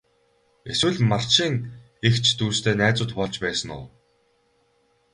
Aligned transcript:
Эсвэл 0.71 0.97
Марчийн 1.09 1.53
эгч 2.07 2.25
дүүстэй 2.37 2.75
найзууд 2.79 3.11
болж 3.19 3.35
байсан 3.43 3.69
уу? 3.77 3.85